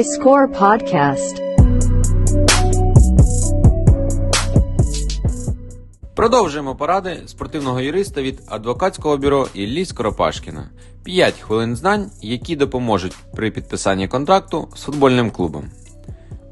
iScore 0.00 0.58
Podcast. 0.60 1.42
Продовжуємо 6.14 6.74
поради 6.76 7.22
спортивного 7.26 7.80
юриста 7.80 8.22
від 8.22 8.42
адвокатського 8.46 9.16
бюро 9.16 9.48
Іллі 9.54 9.84
Скоропашкіна. 9.84 10.70
5 11.04 11.34
хвилин 11.40 11.76
знань, 11.76 12.10
які 12.22 12.56
допоможуть 12.56 13.16
при 13.34 13.50
підписанні 13.50 14.08
контракту 14.08 14.68
з 14.74 14.82
футбольним 14.82 15.30
клубом. 15.30 15.64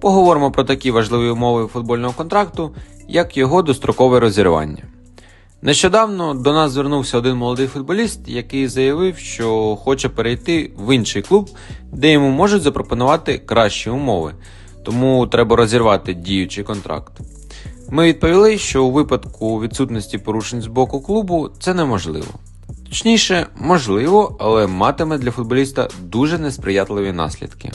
Поговоримо 0.00 0.50
про 0.50 0.64
такі 0.64 0.90
важливі 0.90 1.30
умови 1.30 1.66
футбольного 1.66 2.14
контракту, 2.14 2.74
як 3.08 3.36
його 3.36 3.62
дострокове 3.62 4.20
розірвання. 4.20 4.89
Нещодавно 5.62 6.34
до 6.34 6.52
нас 6.52 6.72
звернувся 6.72 7.18
один 7.18 7.36
молодий 7.36 7.66
футболіст, 7.66 8.20
який 8.26 8.68
заявив, 8.68 9.18
що 9.18 9.76
хоче 9.76 10.08
перейти 10.08 10.72
в 10.78 10.94
інший 10.94 11.22
клуб, 11.22 11.50
де 11.92 12.12
йому 12.12 12.30
можуть 12.30 12.62
запропонувати 12.62 13.38
кращі 13.38 13.90
умови, 13.90 14.34
тому 14.82 15.26
треба 15.26 15.56
розірвати 15.56 16.14
діючий 16.14 16.64
контракт. 16.64 17.12
Ми 17.90 18.06
відповіли, 18.06 18.58
що 18.58 18.84
у 18.84 18.90
випадку 18.90 19.60
відсутності 19.60 20.18
порушень 20.18 20.62
з 20.62 20.66
боку 20.66 21.00
клубу 21.00 21.48
це 21.60 21.74
неможливо. 21.74 22.26
Точніше, 22.88 23.46
можливо, 23.56 24.36
але 24.40 24.66
матиме 24.66 25.18
для 25.18 25.30
футболіста 25.30 25.88
дуже 26.02 26.38
несприятливі 26.38 27.12
наслідки. 27.12 27.72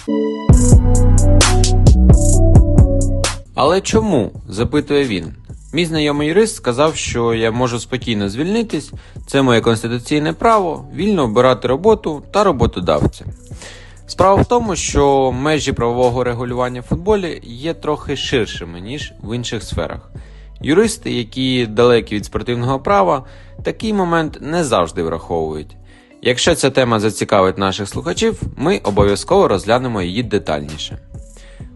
Але 3.56 3.82
чому? 3.82 4.32
запитує 4.50 5.06
він. 5.06 5.34
Мій 5.76 5.86
знайомий 5.86 6.28
юрист 6.28 6.56
сказав, 6.56 6.96
що 6.96 7.34
я 7.34 7.52
можу 7.52 7.80
спокійно 7.80 8.30
звільнитись, 8.30 8.92
це 9.28 9.42
моє 9.42 9.62
конституційне 9.62 10.34
право, 10.34 10.86
вільно 10.96 11.24
обирати 11.24 11.68
роботу 11.68 12.24
та 12.32 12.44
роботодавця. 12.44 13.26
Справа 14.08 14.42
в 14.42 14.46
тому, 14.46 14.76
що 14.76 15.32
межі 15.32 15.72
правового 15.72 16.24
регулювання 16.24 16.82
в 16.82 16.84
футболі 16.84 17.42
є 17.44 17.74
трохи 17.74 18.16
ширшими, 18.16 18.80
ніж 18.80 19.14
в 19.24 19.36
інших 19.36 19.64
сферах. 19.64 20.12
Юристи, 20.62 21.12
які 21.12 21.66
далекі 21.66 22.16
від 22.16 22.26
спортивного 22.26 22.80
права, 22.80 23.26
такий 23.64 23.94
момент 23.94 24.38
не 24.42 24.64
завжди 24.64 25.04
враховують. 25.04 25.78
Якщо 26.22 26.56
ця 26.56 26.70
тема 26.70 27.00
зацікавить 27.00 27.58
наших 27.58 27.90
слухачів, 27.90 28.42
ми 28.58 28.78
обов'язково 28.78 29.48
розглянемо 29.48 30.02
її 30.02 30.24
детальніше. 30.24 30.98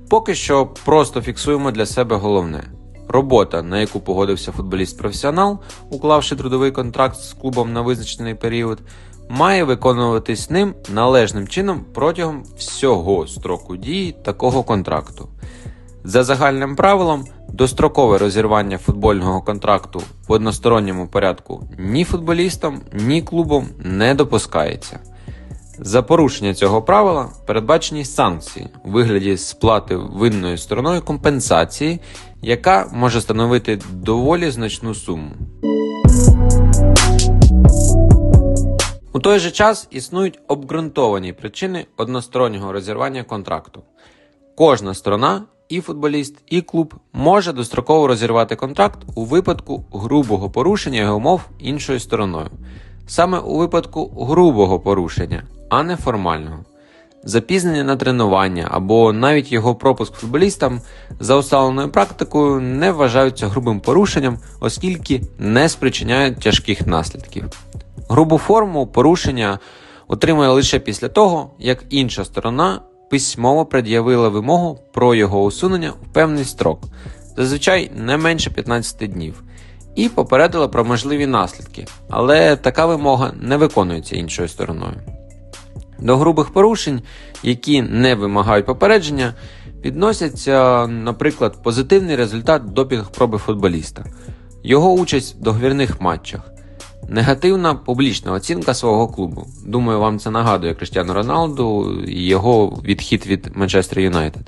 Поки 0.10 0.36
що 0.36 0.66
просто 0.66 1.22
фіксуємо 1.22 1.72
для 1.72 1.86
себе 1.86 2.16
головне. 2.16 2.64
Робота, 3.10 3.62
на 3.64 3.80
яку 3.80 4.00
погодився 4.00 4.52
футболіст-професіонал, 4.52 5.58
уклавши 5.90 6.36
трудовий 6.36 6.72
контракт 6.72 7.16
з 7.20 7.34
клубом 7.34 7.74
на 7.74 7.82
визначений 7.82 8.36
період, 8.36 8.80
має 9.30 9.64
виконуватись 9.64 10.50
ним 10.50 10.74
належним 10.94 11.48
чином 11.48 11.86
протягом 11.94 12.44
всього 12.58 13.28
строку 13.28 13.78
дії 13.78 14.16
такого 14.24 14.64
контракту. 14.64 15.30
За 16.04 16.24
загальним 16.24 16.76
правилом, 16.76 17.26
дострокове 17.54 18.18
розірвання 18.18 18.78
футбольного 18.78 19.42
контракту 19.42 20.02
в 20.28 20.32
односторонньому 20.32 21.08
порядку 21.08 21.64
ні 21.78 22.04
футболістам, 22.04 22.82
ні 22.94 23.22
клубом 23.22 23.68
не 23.80 24.16
допускається. 24.16 25.00
За 25.82 26.02
порушення 26.02 26.54
цього 26.54 26.82
правила 26.82 27.30
передбачені 27.46 28.06
санкції 28.06 28.68
у 28.86 28.90
вигляді 28.90 29.38
сплати 29.38 29.96
винною 29.96 30.58
стороною 30.58 31.02
компенсації, 31.02 32.00
яка 32.42 32.90
може 32.94 33.22
становити 33.22 33.80
доволі 33.92 34.52
значну 34.52 34.96
суму. 34.96 35.32
У 39.14 39.20
той 39.20 39.40
же 39.40 39.52
час 39.52 39.88
існують 39.92 40.40
обґрунтовані 40.48 41.34
причини 41.34 41.86
одностороннього 41.98 42.72
розірвання 42.72 43.24
контракту. 43.24 43.84
Кожна 44.56 44.94
сторона, 44.94 45.42
і 45.70 45.82
футболіст, 45.82 46.44
і 46.48 46.62
клуб 46.62 46.94
може 47.14 47.54
достроково 47.54 48.08
розірвати 48.08 48.56
контракт 48.56 49.00
у 49.16 49.26
випадку 49.26 49.86
грубого 49.94 50.50
порушення 50.50 51.00
його 51.00 51.18
умов 51.18 51.42
іншою 51.60 52.00
стороною. 52.00 52.50
Саме 53.08 53.40
у 53.40 53.58
випадку 53.58 54.26
грубого 54.26 54.80
порушення, 54.80 55.44
а 55.70 55.84
не 55.84 55.96
формального. 55.96 56.66
Запізнення 57.24 57.84
на 57.84 57.96
тренування 57.96 58.68
або 58.72 59.14
навіть 59.14 59.52
його 59.52 59.76
пропуск 59.76 60.14
футболістам 60.14 60.82
за 61.20 61.36
уставленою 61.36 61.90
практикою 61.90 62.62
не 62.62 62.92
вважаються 62.92 63.48
грубим 63.48 63.80
порушенням, 63.80 64.38
оскільки 64.60 65.22
не 65.38 65.70
спричиняють 65.70 66.40
тяжких 66.40 66.88
наслідків. 66.88 67.46
Грубу 68.10 68.38
форму 68.38 68.88
порушення 68.88 69.60
отримує 70.08 70.50
лише 70.50 70.80
після 70.80 71.10
того, 71.10 71.52
як 71.60 71.84
інша 71.90 72.26
сторона 72.26 72.82
письмово 73.10 73.66
пред'явила 73.66 74.30
вимогу 74.30 74.80
про 74.94 75.16
його 75.16 75.44
усунення 75.44 75.90
в 75.90 76.14
певний 76.14 76.46
строк, 76.46 76.80
зазвичай 77.38 77.92
не 77.96 78.18
менше 78.18 78.50
15 78.50 79.12
днів, 79.12 79.44
і 79.96 80.10
попередила 80.10 80.68
про 80.68 80.86
можливі 80.86 81.28
наслідки, 81.28 81.88
але 82.10 82.56
така 82.56 82.86
вимога 82.86 83.34
не 83.42 83.58
виконується 83.58 84.16
іншою 84.16 84.48
стороною. 84.48 85.19
До 86.02 86.18
грубих 86.18 86.50
порушень, 86.50 87.02
які 87.44 87.82
не 87.82 88.16
вимагають 88.16 88.66
попередження, 88.66 89.34
відносяться, 89.86 90.88
наприклад, 90.88 91.64
позитивний 91.64 92.16
результат 92.16 92.62
допінг-проби 92.66 93.38
футболіста, 93.38 94.06
його 94.64 94.94
участь 94.94 95.36
в 95.36 95.42
договірних 95.42 96.02
матчах, 96.02 96.42
негативна 97.10 97.76
публічна 97.76 98.32
оцінка 98.32 98.74
свого 98.74 99.08
клубу. 99.08 99.48
Думаю, 99.66 100.00
вам 100.00 100.20
це 100.20 100.32
нагадує 100.32 100.76
Криштіану 100.76 101.14
Роналду 101.14 101.98
і 102.08 102.26
його 102.26 102.82
відхід 102.86 103.28
від 103.28 103.52
Манчестер 103.56 104.00
Юнайтед. 104.00 104.44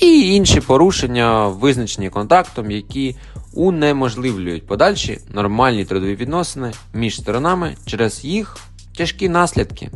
І 0.00 0.34
інші 0.34 0.60
порушення, 0.60 1.48
визначені 1.48 2.10
контактом, 2.10 2.70
які 2.70 3.16
унеможливлюють 3.54 4.66
подальші 4.66 5.18
нормальні 5.34 5.84
трудові 5.84 6.14
відносини 6.14 6.72
між 6.94 7.16
сторонами 7.16 7.76
через 7.86 8.24
їх 8.24 8.56
тяжкі 8.96 9.28
наслідки. 9.28 9.90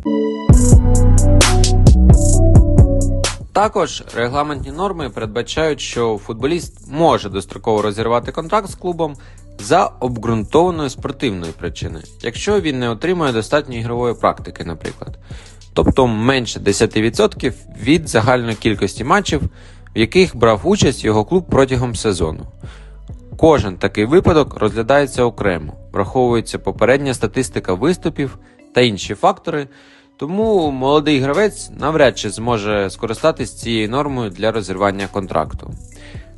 Також 3.52 4.02
регламентні 4.16 4.72
норми 4.72 5.10
передбачають, 5.10 5.80
що 5.80 6.18
футболіст 6.18 6.88
може 6.90 7.28
достроково 7.28 7.82
розірвати 7.82 8.32
контракт 8.32 8.70
з 8.70 8.74
клубом 8.74 9.16
за 9.58 9.86
обґрунтованою 9.86 10.90
спортивною 10.90 11.52
причиною, 11.52 12.04
якщо 12.22 12.60
він 12.60 12.78
не 12.78 12.88
отримує 12.90 13.32
достатньої 13.32 13.80
ігрової 13.80 14.14
практики, 14.14 14.64
наприклад, 14.64 15.18
тобто 15.72 16.06
менше 16.06 16.60
10% 16.60 17.52
від 17.82 18.08
загальної 18.08 18.56
кількості 18.56 19.04
матчів, 19.04 19.42
в 19.94 19.98
яких 19.98 20.36
брав 20.36 20.60
участь 20.64 21.04
його 21.04 21.24
клуб 21.24 21.46
протягом 21.50 21.94
сезону. 21.94 22.46
Кожен 23.36 23.76
такий 23.76 24.04
випадок 24.04 24.56
розглядається 24.56 25.24
окремо, 25.24 25.72
враховується 25.92 26.58
попередня 26.58 27.14
статистика 27.14 27.74
виступів 27.74 28.38
та 28.74 28.80
інші 28.80 29.14
фактори. 29.14 29.68
Тому 30.18 30.70
молодий 30.70 31.20
гравець 31.20 31.70
навряд 31.80 32.18
чи 32.18 32.30
зможе 32.30 32.90
скористатись 32.90 33.54
цією 33.54 33.88
нормою 33.88 34.30
для 34.30 34.52
розірвання 34.52 35.08
контракту. 35.12 35.70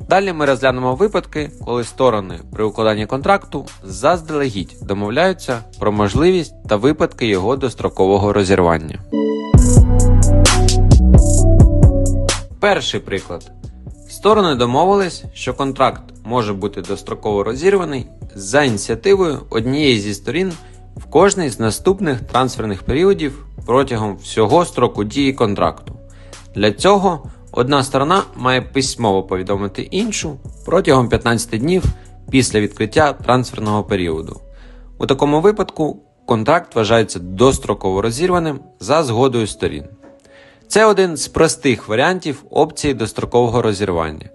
Далі 0.09 0.33
ми 0.33 0.45
розглянемо 0.45 0.95
випадки, 0.95 1.51
коли 1.65 1.83
сторони 1.83 2.39
при 2.53 2.63
укладанні 2.63 3.05
контракту 3.05 3.65
заздалегідь 3.83 4.75
домовляються 4.81 5.59
про 5.79 5.91
можливість 5.91 6.53
та 6.69 6.75
випадки 6.75 7.27
його 7.27 7.55
дострокового 7.55 8.33
розірвання. 8.33 8.99
Перший 12.59 12.99
приклад. 12.99 13.51
Сторони 14.09 14.55
домовились, 14.55 15.23
що 15.33 15.53
контракт 15.53 16.03
може 16.23 16.53
бути 16.53 16.81
достроково 16.81 17.43
розірваний 17.43 18.07
за 18.35 18.63
ініціативою 18.63 19.39
однієї 19.49 19.99
зі 19.99 20.13
сторін 20.13 20.53
в 20.97 21.05
кожний 21.05 21.49
з 21.49 21.59
наступних 21.59 22.21
трансферних 22.21 22.83
періодів 22.83 23.45
протягом 23.65 24.15
всього 24.15 24.65
строку 24.65 25.03
дії 25.03 25.33
контракту. 25.33 25.93
Для 26.55 26.71
цього 26.71 27.23
одна 27.51 27.83
сторона 27.83 28.23
має 28.35 28.61
письмово 28.61 29.23
повідомити 29.23 29.81
іншу 29.81 30.37
протягом 30.65 31.09
15 31.09 31.59
днів 31.59 31.83
після 32.31 32.59
відкриття 32.59 33.13
трансферного 33.13 33.83
періоду. 33.83 34.39
У 34.97 35.05
такому 35.05 35.41
випадку 35.41 35.99
контракт 36.25 36.75
вважається 36.75 37.19
достроково 37.19 38.01
розірваним 38.01 38.59
за 38.79 39.03
згодою 39.03 39.47
сторін. 39.47 39.83
Це 40.67 40.85
один 40.85 41.17
з 41.17 41.27
простих 41.27 41.87
варіантів 41.87 42.43
опції 42.49 42.93
дострокового 42.93 43.61
розірвання. 43.61 44.29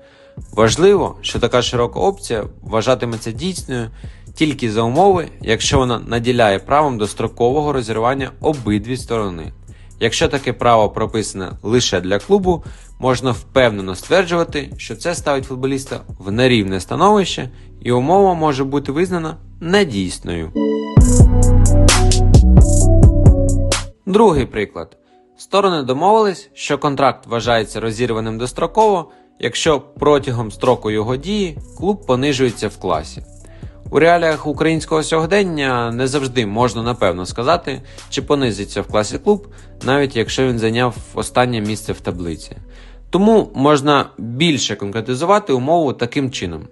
Важливо, 0.52 1.16
що 1.20 1.38
така 1.38 1.62
широка 1.62 2.00
опція 2.00 2.44
вважатиметься 2.62 3.32
дійсною 3.32 3.90
тільки 4.36 4.70
за 4.70 4.82
умови, 4.82 5.28
якщо 5.40 5.78
вона 5.78 6.00
наділяє 6.06 6.58
правом 6.58 6.98
дострокового 6.98 7.72
розірвання 7.72 8.30
обидві 8.40 8.96
сторони. 8.96 9.52
Якщо 10.00 10.28
таке 10.28 10.52
право 10.52 10.90
прописане 10.90 11.50
лише 11.62 12.00
для 12.00 12.18
клубу, 12.18 12.64
можна 12.98 13.30
впевнено 13.30 13.94
стверджувати, 13.94 14.72
що 14.76 14.96
це 14.96 15.14
ставить 15.14 15.44
футболіста 15.44 16.00
в 16.18 16.32
нерівне 16.32 16.80
становище 16.80 17.50
і 17.80 17.92
умова 17.92 18.34
може 18.34 18.64
бути 18.64 18.92
визнана 18.92 19.36
недійсною. 19.60 20.52
Другий 24.06 24.46
приклад. 24.46 24.96
Сторони 25.38 25.82
домовились, 25.82 26.50
що 26.54 26.78
контракт 26.78 27.26
вважається 27.26 27.80
розірваним 27.80 28.38
достроково, 28.38 29.10
якщо 29.40 29.80
протягом 29.80 30.52
строку 30.52 30.90
його 30.90 31.16
дії 31.16 31.58
клуб 31.78 32.06
понижується 32.06 32.68
в 32.68 32.76
класі. 32.76 33.22
У 33.90 33.98
реаліях 33.98 34.46
українського 34.46 35.02
сьогодення 35.02 35.90
не 35.92 36.06
завжди 36.06 36.46
можна 36.46 36.82
напевно 36.82 37.26
сказати, 37.26 37.82
чи 38.10 38.22
понизиться 38.22 38.82
в 38.82 38.86
класі 38.86 39.18
клуб, 39.18 39.48
навіть 39.82 40.16
якщо 40.16 40.48
він 40.48 40.58
зайняв 40.58 40.96
останнє 41.14 41.60
місце 41.60 41.92
в 41.92 42.00
таблиці. 42.00 42.56
Тому 43.10 43.50
можна 43.54 44.10
більше 44.18 44.76
конкретизувати 44.76 45.52
умову 45.52 45.92
таким 45.92 46.30
чином. 46.30 46.68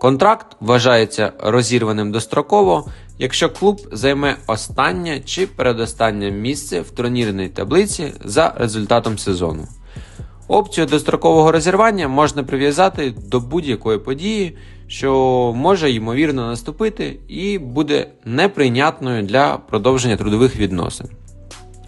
Контракт 0.00 0.56
вважається 0.60 1.32
розірваним 1.38 2.12
достроково, 2.12 2.86
якщо 3.18 3.50
клуб 3.50 3.80
займе 3.92 4.36
останнє 4.46 5.20
чи 5.20 5.46
передостаннє 5.46 6.30
місце 6.30 6.80
в 6.80 6.90
турнірній 6.90 7.48
таблиці 7.48 8.12
за 8.24 8.54
результатом 8.56 9.18
сезону. 9.18 9.68
Опцію 10.50 10.86
дострокового 10.86 11.52
розірвання 11.52 12.08
можна 12.08 12.42
прив'язати 12.42 13.14
до 13.26 13.40
будь-якої 13.40 13.98
події, 13.98 14.56
що 14.86 15.12
може 15.56 15.90
ймовірно 15.90 16.46
наступити 16.46 17.20
і 17.28 17.58
буде 17.58 18.06
неприйнятною 18.24 19.22
для 19.22 19.56
продовження 19.56 20.16
трудових 20.16 20.56
відносин. 20.56 21.06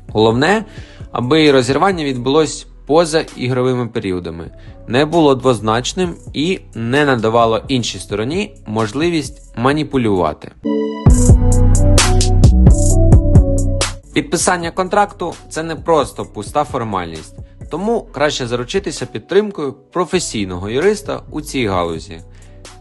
Головне, 0.09 0.65
аби 1.13 1.53
розірвання 1.53 2.05
відбулось 2.05 2.67
поза 2.87 3.25
ігровими 3.37 3.87
періодами, 3.87 4.51
не 4.89 5.05
було 5.05 5.35
двозначним 5.35 6.15
і 6.33 6.61
не 6.75 7.05
надавало 7.05 7.63
іншій 7.69 7.99
стороні 7.99 8.55
можливість 8.67 9.57
маніпулювати. 9.57 10.53
Підписання 14.13 14.71
контракту 14.71 15.35
це 15.49 15.63
не 15.63 15.77
просто 15.77 16.25
пуста 16.25 16.65
формальність, 16.65 17.35
тому 17.73 18.07
краще 18.13 18.47
заручитися 18.47 19.07
підтримкою 19.07 19.73
професійного 19.73 20.71
юриста 20.71 21.23
у 21.31 21.41
цій 21.41 21.67
галузі. 21.67 22.21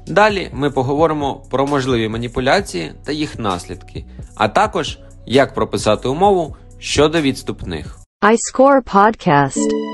Далі 0.07 0.49
ми 0.53 0.71
поговоримо 0.71 1.43
про 1.49 1.67
можливі 1.67 2.09
маніпуляції 2.09 2.91
та 3.05 3.11
їх 3.11 3.39
наслідки, 3.39 4.05
а 4.35 4.47
також 4.47 4.99
як 5.25 5.53
прописати 5.53 6.07
умову 6.07 6.55
щодо 6.79 7.21
відступних. 7.21 7.99
iScore 8.21 8.83
Podcast. 8.83 9.90